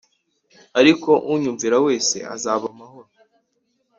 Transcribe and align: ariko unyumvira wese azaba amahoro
ariko 0.79 1.11
unyumvira 1.33 1.77
wese 1.85 2.17
azaba 2.35 2.65
amahoro 2.73 3.09